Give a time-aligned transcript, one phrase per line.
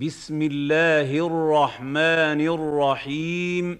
[0.00, 3.78] بسم الله الرحمن الرحيم.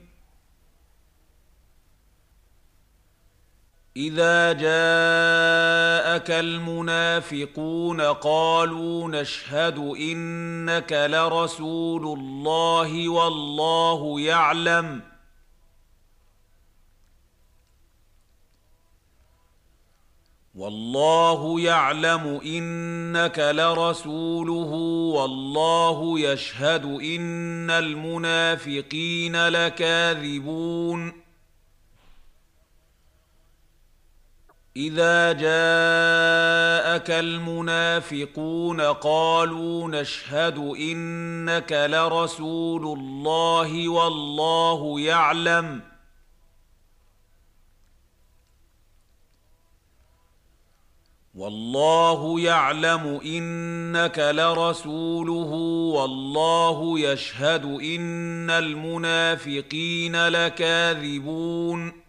[3.96, 15.11] إذا جاءك المنافقون قالوا نشهد إنك لرسول الله والله يعلم.
[20.54, 24.72] والله يعلم إنك لرسوله
[25.16, 31.22] والله يشهد إن المنافقين لكاذبون.
[34.76, 45.91] إذا جاءك المنافقون قالوا نشهد إنك لرسول الله والله يعلم
[51.34, 55.52] والله يعلم إنك لرسوله
[55.96, 62.02] والله يشهد إن المنافقين لكاذبون.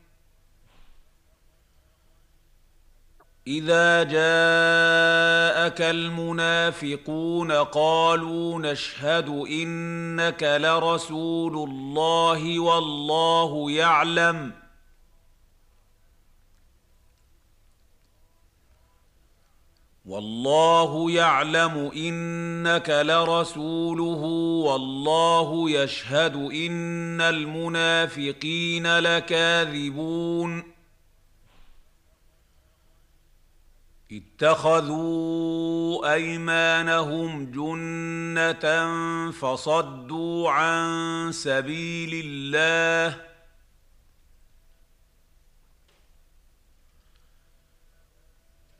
[3.47, 14.62] إذا جاءك المنافقون قالوا نشهد إنك لرسول الله والله يعلم
[20.05, 24.21] والله يعلم إنك لرسوله
[24.67, 30.63] والله يشهد إن المنافقين لكاذبون.
[34.11, 38.91] اتخذوا أيمانهم جنة
[39.31, 43.32] فصدوا عن سبيل الله.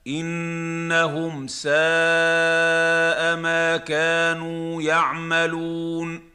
[0.08, 1.74] إنهم ساء
[3.36, 6.30] ما كانوا يعملون.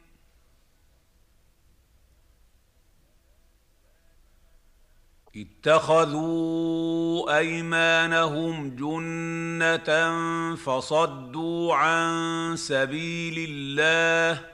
[5.35, 10.15] اتخذوا أيمانهم جنة
[10.55, 14.45] فصدوا عن سبيل الله.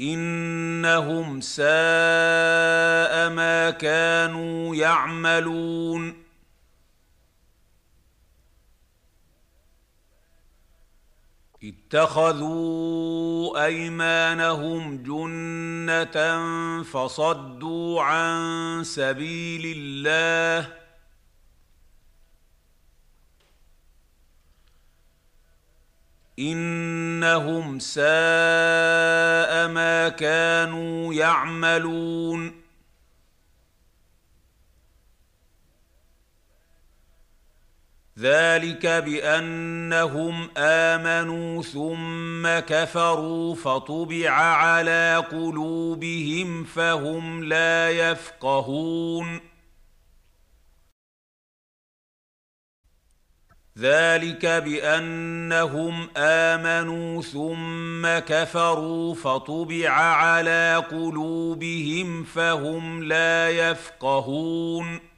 [0.00, 2.77] إنهم ساء
[3.70, 6.28] كانوا يعملون.
[11.64, 16.42] اتخذوا أيمانهم جنة
[16.82, 20.78] فصدوا عن سبيل الله.
[26.38, 28.02] إنهم ساء
[29.68, 32.67] ما كانوا يعملون.
[38.18, 49.40] ذلك بأنهم آمنوا ثم كفروا فطبع على قلوبهم فهم لا يفقهون.
[53.78, 65.17] ذلك بأنهم آمنوا ثم كفروا فطبع على قلوبهم فهم لا يفقهون.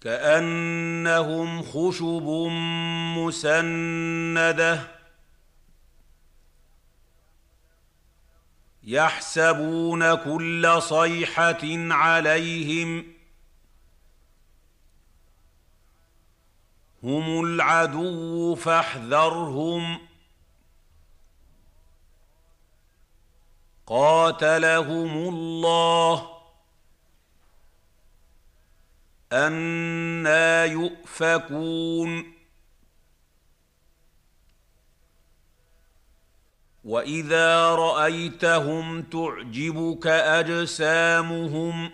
[0.00, 2.26] كأنهم خشب
[3.18, 4.80] مسندة
[8.84, 11.58] يحسبون كل صيحة
[11.94, 13.04] عليهم
[17.02, 19.98] هم العدو فاحذرهم
[23.86, 26.37] قاتلهم الله
[29.32, 32.32] أنا يؤفكون
[36.84, 41.90] واذا رايتهم تعجبك اجسامهم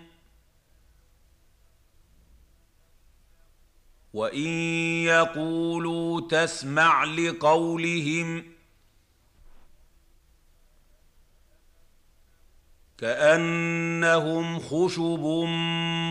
[4.15, 4.49] وان
[5.05, 8.54] يقولوا تسمع لقولهم
[13.05, 15.25] كأنهم خشب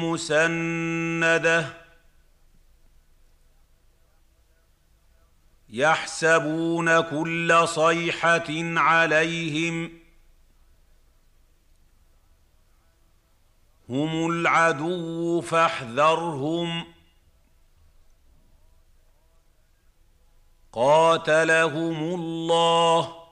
[0.03, 1.73] مسندة
[5.69, 8.45] يحسبون كل صيحة
[8.79, 9.99] عليهم
[13.89, 16.85] هم العدو فاحذرهم
[20.71, 23.22] قاتلهم الله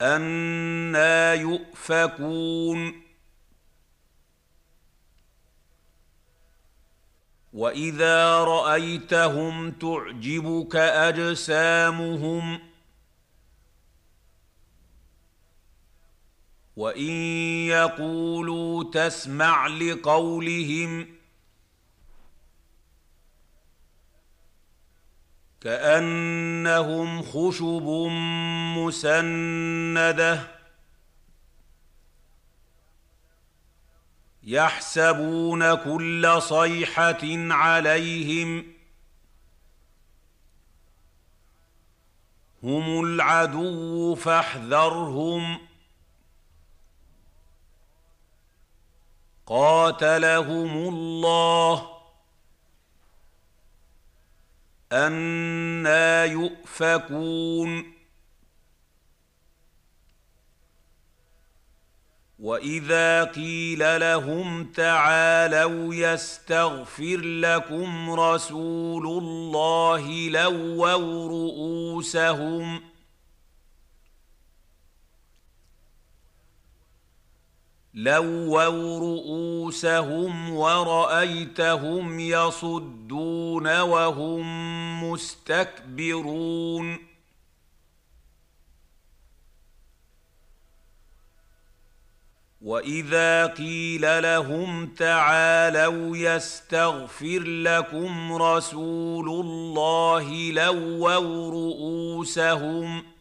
[0.00, 3.02] أنا يؤفكون
[7.52, 12.58] واذا رايتهم تعجبك اجسامهم
[16.76, 17.10] وان
[17.66, 21.15] يقولوا تسمع لقولهم
[25.66, 27.86] كأنهم خشب
[28.78, 30.48] مسندة
[34.42, 37.18] يحسبون كل صيحة
[37.50, 38.72] عليهم
[42.62, 45.58] هم العدو فاحذرهم
[49.46, 51.95] قاتلهم الله
[54.92, 57.96] أنا يؤفكون
[62.38, 70.92] واذا قيل لهم تعالوا يستغفر لكم رسول الله لووا
[71.26, 72.80] رؤوسهم
[77.96, 84.44] لووا رؤوسهم ورأيتهم يصدون وهم
[85.10, 86.98] مستكبرون
[92.62, 103.15] واذا قيل لهم تعالوا يستغفر لكم رسول الله لووا رؤوسهم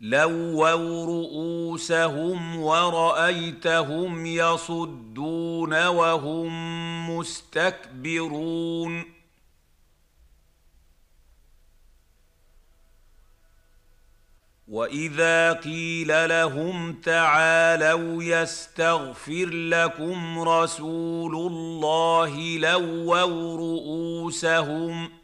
[0.00, 6.50] لووا رؤوسهم ورأيتهم يصدون وهم
[7.16, 9.04] مستكبرون
[14.68, 23.22] واذا قيل لهم تعالوا يستغفر لكم رسول الله لووا
[23.56, 25.19] رؤوسهم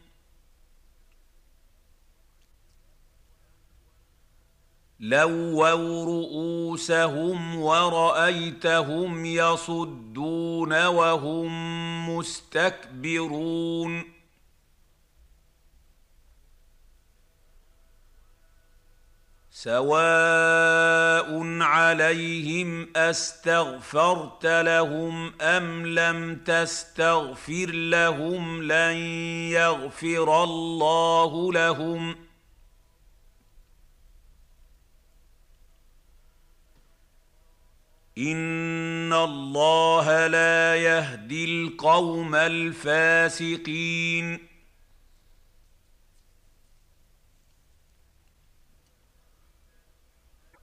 [4.99, 5.71] لووا
[6.05, 11.49] رؤوسهم ورأيتهم يصدون وهم
[12.17, 14.03] مستكبرون
[19.51, 21.27] سواء
[21.61, 28.95] عليهم استغفرت لهم ام لم تستغفر لهم لن
[29.51, 32.26] يغفر الله لهم ۖ
[38.17, 43.77] ان الله لا يهدي القوم الفاسقين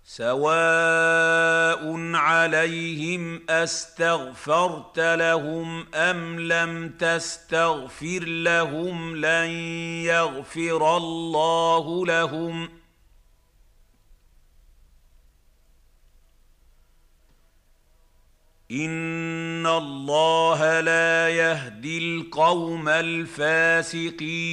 [0.05, 1.83] سواء
[2.15, 9.51] عليهم استغفرت لهم ام لم تستغفر لهم لن
[10.07, 12.84] يغفر الله لهم ۖ
[18.75, 24.45] ان الله لا يهدي القوم الفاسقين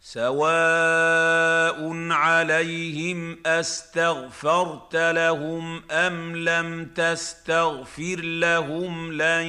[0.00, 1.78] سواء
[2.10, 9.46] عليهم استغفرت لهم ام لم تستغفر لهم لن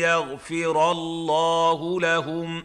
[0.00, 2.64] يغفر الله لهم ۖ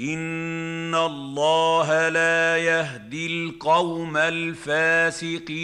[0.00, 5.56] ان الله لا يهدي القوم الفاسقين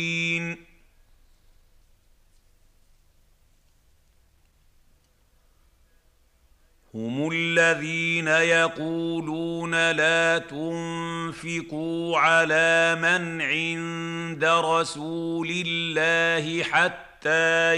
[6.95, 17.77] هم الذين يقولون لا تنفقوا على من عند رسول الله حتى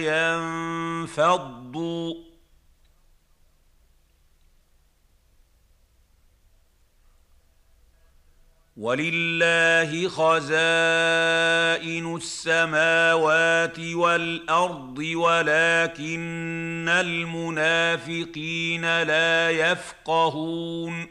[1.09, 2.34] ينفضوا
[8.77, 10.47] ولله خزائن
[12.17, 21.07] السماوات والارض ولكن المنافقين لا يفقهون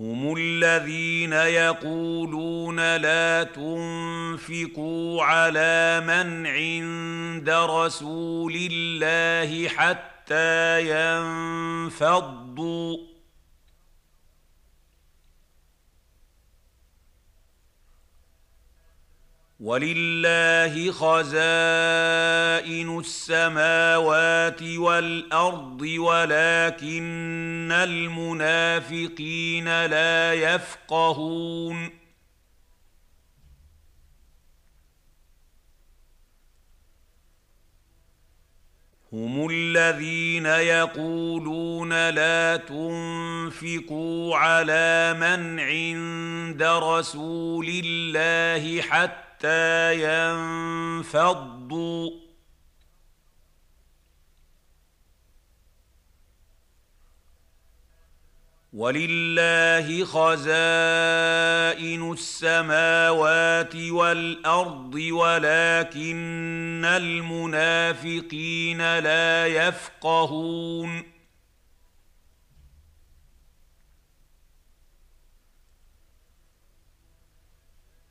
[0.00, 10.80] هم الذين يقولون لا تنفقوا على من عند رسول الله حتى حتى
[11.90, 12.96] ينفضوا.
[19.60, 21.28] ولله خزائن
[22.98, 32.03] السماوات والأرض ولكن المنافقين لا يفقهون.
[39.14, 49.94] هم الذين يقولون لا تنفقوا على من عند رسول الله حتى
[51.04, 52.23] ينفضوا.
[58.74, 60.42] ولله خزائن
[62.12, 71.13] السماوات والأرض ولكن المنافقين لا يفقهون.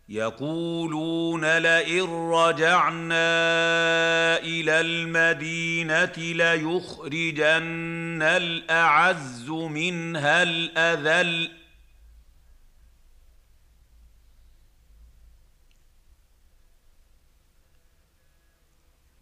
[0.09, 3.15] يقولون لئن رجعنا
[4.37, 11.62] إلى المدينة ليخرجن الأعز منها الأذل.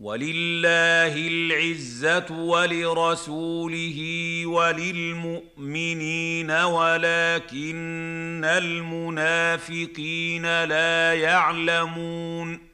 [0.01, 3.99] ولله العزة ولرسوله
[4.45, 12.70] وللمؤمنين ولكن المنافقين لا يعلمون.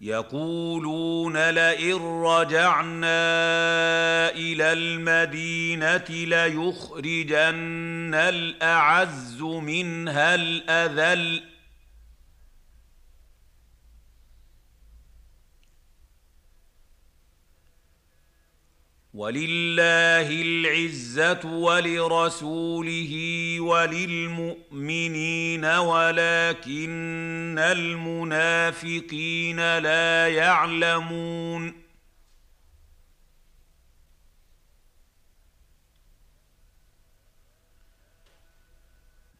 [0.00, 3.08] يقولون لئن رجعنا
[4.30, 11.42] إلى المدينة ليخرجن الأعز منها الأذل.
[19.18, 23.12] ولله العزة ولرسوله
[23.60, 31.87] وللمؤمنين ولكن المنافقين لا يعلمون.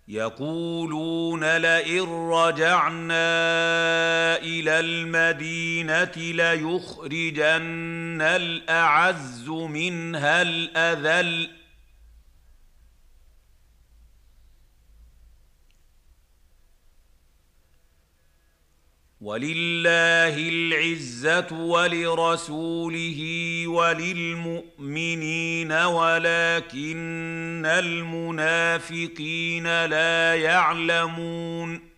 [0.09, 3.17] يقولون لئن رجعنا
[4.37, 11.49] إلى المدينة ليخرجن الأعز منها الأذل
[19.21, 23.21] ولله العزة ولرسوله
[23.67, 31.98] وللمؤمنين ولكن المنافقين لا يعلمون.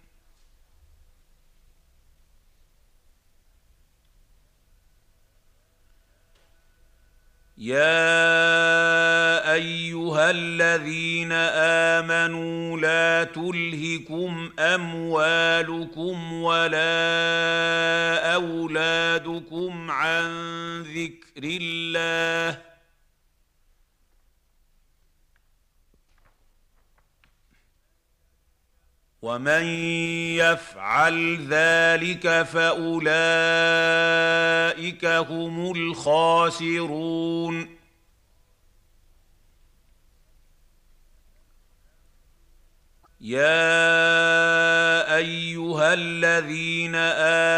[7.60, 11.32] يا ايها الذين
[12.02, 20.30] امنوا لا تلهكم اموالكم ولا اولادكم عن
[20.82, 22.69] ذكر الله
[29.22, 29.64] ومن
[30.36, 33.04] يفعل ذلك فاولئك
[35.04, 37.76] هم الخاسرون
[43.20, 46.94] يا ايها الذين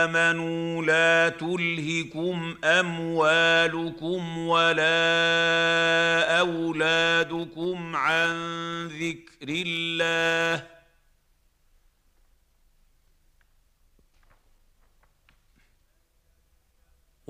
[0.06, 8.36] امنوا لا تلهكم اموالكم ولا اولادكم عن
[8.86, 10.81] ذكر الله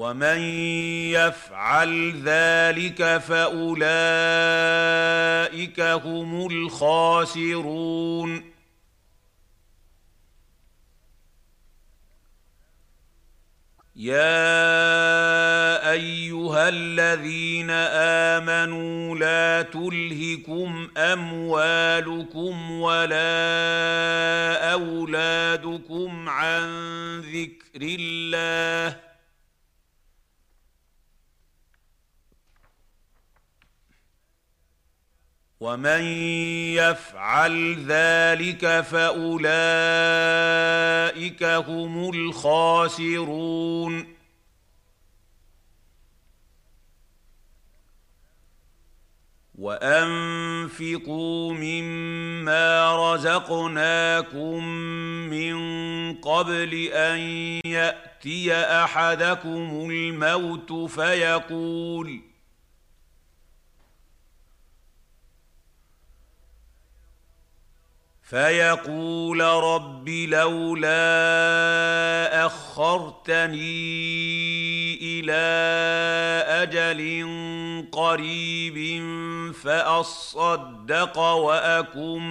[0.02, 0.38] ومن
[1.14, 3.80] يفعل ذلك فاولئك
[5.80, 8.52] هم الخاسرون
[13.96, 17.70] يا ايها الذين
[18.40, 26.70] امنوا لا تلهكم اموالكم ولا اولادكم عن
[27.20, 29.11] ذكر الله
[35.62, 36.02] ومن
[36.74, 39.42] يفعل ذلك فاولئك
[41.44, 44.06] هم الخاسرون
[49.58, 54.64] وانفقوا مما رزقناكم
[55.30, 55.54] من
[56.14, 57.18] قبل ان
[57.64, 62.31] ياتي احدكم الموت فيقول
[68.32, 70.96] فيقول رب لولا
[72.46, 73.52] أخرتني
[75.02, 75.42] إلى
[76.48, 77.00] أجل
[77.92, 79.02] قريب
[79.52, 82.22] فأصدق وأكن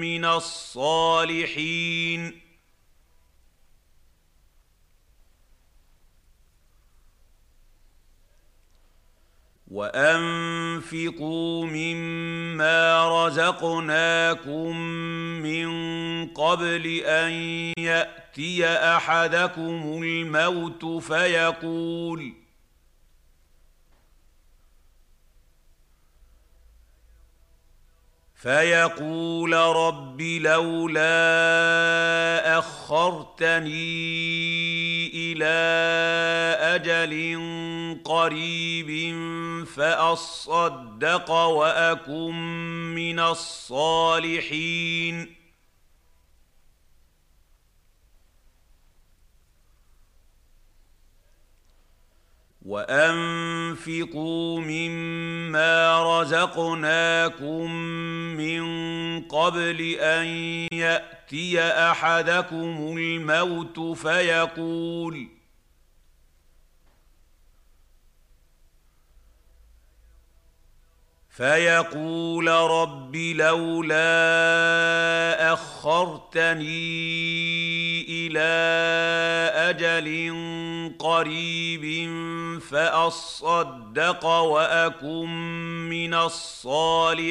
[0.00, 1.30] من الصالحين.
[9.70, 14.76] وانفقوا مما رزقناكم
[15.42, 15.70] من
[16.26, 17.32] قبل ان
[17.78, 22.32] ياتي احدكم الموت فيقول
[28.34, 31.08] فيقول رب لولا
[32.58, 33.70] اخرتني
[35.14, 35.46] إلى
[36.74, 37.36] أجل
[38.04, 39.14] قريب
[39.66, 42.34] فأصدق وأكن
[42.94, 44.80] من الصالحين.
[52.70, 57.70] وأنفقوا مما رزقناكم
[58.36, 58.62] من
[59.22, 60.26] قبل أن
[60.72, 65.39] يأتي أحدكم الموت فيقول
[71.40, 74.02] فيقول رب لولا
[75.52, 76.60] أخرتني
[78.08, 78.50] إلى
[79.70, 80.32] أجل
[80.98, 82.10] قريب
[82.60, 85.28] فأصدق وأكن
[85.88, 87.30] من الصالحين.